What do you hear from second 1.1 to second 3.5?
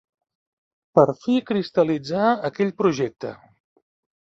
fi cristal·litzà aquell projecte.